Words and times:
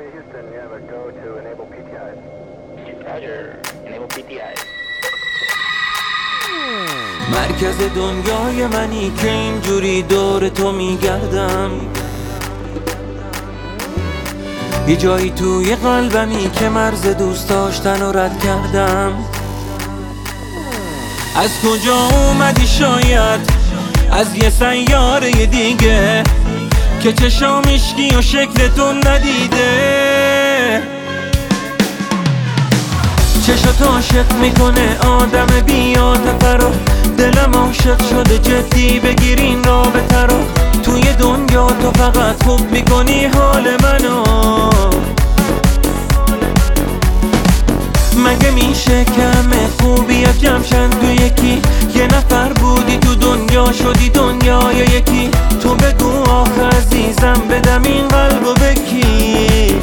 Miami, 0.00 0.12
Houston, 0.12 0.52
you 0.52 0.58
have 0.58 0.72
a 0.72 0.80
go 0.80 1.10
to 1.10 1.38
enable 1.38 1.66
PTIs. 1.66 2.18
Roger. 3.04 3.60
Enable 3.86 4.08
PTIs. 4.08 4.60
مرکز 7.30 7.94
دنیای 7.94 8.66
منی 8.66 9.10
که 9.10 9.30
اینجوری 9.30 10.02
دور 10.02 10.48
تو 10.48 10.72
میگردم 10.72 11.70
یه 14.88 14.96
جایی 14.96 15.30
توی 15.30 15.74
قلبمی 15.74 16.50
که 16.50 16.68
مرز 16.68 17.06
دوست 17.06 17.48
داشتن 17.48 18.02
و 18.02 18.12
رد 18.12 18.44
کردم 18.44 19.24
از 21.36 21.50
کجا 21.60 21.96
اومدی 21.96 22.66
شاید 22.66 23.40
از 24.12 24.36
یه 24.36 24.50
سیاره 24.50 25.46
دیگه 25.46 26.22
که 27.02 27.12
چشام 27.12 27.62
اشکی 27.68 28.16
و 28.16 28.22
شکلتون 28.22 29.06
ندیده. 29.06 30.82
چشات 33.46 33.82
عاشق 33.82 34.32
می‌کنه 34.32 34.98
آدم 34.98 35.46
بیاتفه 35.66 36.56
رو. 36.56 36.70
دلم 37.18 37.52
عاشق 37.54 38.08
شده 38.10 38.38
جدی 38.38 39.00
بگیرین 39.00 39.64
رابطه 39.64 40.22
رو. 40.22 40.36
توی 40.82 41.02
دنیا 41.02 41.66
تو 41.66 41.90
فقط 41.90 42.42
خوب 42.44 42.70
می‌کنی 42.70 43.24
حال 43.24 43.68
منو. 43.82 44.24
مگه 48.16 48.50
میشه 48.50 49.04
کم 49.04 49.50
خوبی 49.80 50.14
یا 50.14 50.32
جمشن 50.32 50.90
بدم 57.70 57.82
این 57.82 58.08
قلب 58.08 58.46
و 58.46 58.54
بکی. 58.54 59.80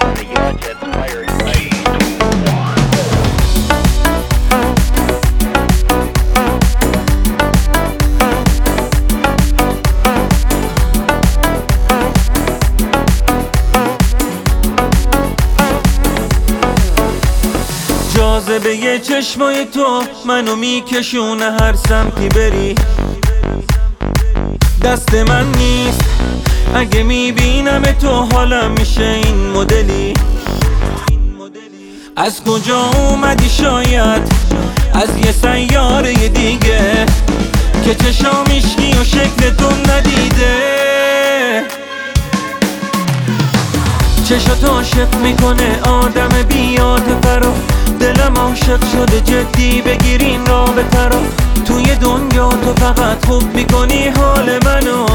Curriculum, 0.00 0.89
جاذبه 18.50 18.76
یه 18.76 18.98
چشمای 18.98 19.64
تو 19.64 20.02
منو 20.26 20.56
میکشونه 20.56 21.44
هر 21.44 21.74
سمتی 21.88 22.28
بری. 22.28 22.74
دست 24.84 25.14
من 25.14 25.52
نیست. 25.52 26.04
اگه 26.74 27.02
می‌بینم 27.02 27.82
تو 27.82 28.08
حالم 28.08 28.70
میشه 28.70 29.02
این 29.02 29.50
مدلی. 29.50 30.14
از 32.16 32.44
کجا 32.44 32.78
اومدی 32.78 33.48
شاید؟ 33.48 34.22
از 34.94 35.26
یه 35.26 35.32
سیاره 35.32 36.28
دیگه. 36.28 37.06
که 37.84 37.94
چشام 37.94 38.44
چشات 44.30 44.64
عاشق 44.64 45.14
می‌کنه. 45.14 45.80
آدم 45.82 46.28
بیاتفه 46.48 47.38
رو 47.38 47.52
دلم 48.00 48.34
عاشق 48.36 48.80
شده. 48.92 49.20
جدی 49.20 49.82
بگیرین 49.82 50.46
رابطه 50.46 51.04
رو 51.04 51.18
توی 51.64 51.94
دنیا 51.94 52.48
تو 52.48 52.74
فقط 52.74 53.26
خوب 53.26 53.54
می‌کنی 53.54 54.08
حال 54.08 54.58
منو. 54.64 55.06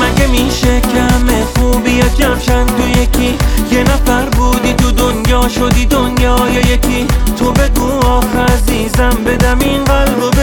مگه 0.00 0.26
میشه 0.26 0.80
کم 0.80 1.26
خوبی 1.56 1.90
یا 1.90 2.08
جمشن 2.08 2.66
تو 2.66 2.88
یکی 2.88 3.38
یه 3.72 3.82
نفر 3.82 4.28
بودی 4.28 4.72
تو 4.72 4.90
دنیا 4.90 5.48
شدی 5.48 5.86
دنیا 5.86 6.36
یا 6.52 6.60
یکی. 6.60 7.06
تو 7.38 7.52
بگو 7.52 8.06
آخه 8.06 8.38
عزیزم 8.38 9.24
بدم 9.26 9.58
این 9.60 9.84
قلب 9.84 10.33